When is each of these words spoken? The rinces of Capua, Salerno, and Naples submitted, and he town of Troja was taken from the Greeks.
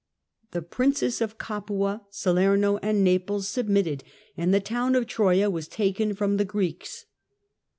The 0.49 0.61
rinces 0.63 1.21
of 1.21 1.37
Capua, 1.37 2.07
Salerno, 2.09 2.77
and 2.77 3.03
Naples 3.03 3.47
submitted, 3.47 4.03
and 4.35 4.51
he 4.51 4.59
town 4.59 4.95
of 4.95 5.05
Troja 5.05 5.47
was 5.51 5.67
taken 5.67 6.15
from 6.15 6.37
the 6.37 6.43
Greeks. 6.45 7.05